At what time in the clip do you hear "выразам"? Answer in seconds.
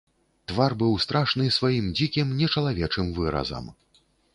3.23-3.75